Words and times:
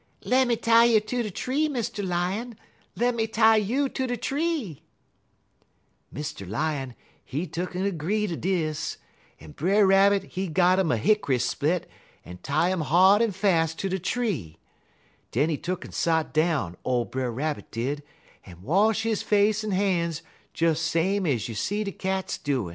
"'Lemme 0.23 0.55
tie 0.57 0.85
you 0.85 0.99
ter 0.99 1.21
de 1.21 1.29
tree, 1.29 1.69
Mr. 1.69 2.03
Lion! 2.03 2.57
lemme 2.95 3.27
tie 3.27 3.57
you 3.57 3.87
ter 3.87 4.07
de 4.07 4.17
tree!' 4.17 4.81
"Mr. 6.11 6.49
Lion, 6.49 6.95
he 7.23 7.45
tuk'n 7.45 7.95
'gree 7.97 8.25
ter 8.25 8.35
dis, 8.35 8.97
en 9.39 9.51
Brer 9.51 9.85
Rabbit, 9.85 10.23
he 10.23 10.47
got 10.47 10.79
'im 10.79 10.91
a 10.91 10.97
hick'ry 10.97 11.37
split 11.37 11.87
en 12.25 12.39
tie 12.39 12.71
'im 12.71 12.81
hard 12.81 13.21
en 13.21 13.29
fast 13.29 13.77
ter 13.77 13.89
de 13.89 13.99
tree. 13.99 14.57
Den 15.29 15.49
he 15.49 15.57
tuck'n 15.59 15.93
sot 15.93 16.33
down, 16.33 16.75
ole 16.83 17.05
Brer 17.05 17.31
Rabbit 17.31 17.69
did, 17.69 18.01
en 18.47 18.63
wash 18.63 19.03
his 19.03 19.21
face 19.21 19.63
en 19.63 19.69
han's 19.69 20.23
des 20.55 20.73
same 20.73 21.27
ez 21.27 21.47
you 21.47 21.53
see 21.53 21.83
de 21.83 21.91
cats 21.91 22.39
doin'. 22.39 22.69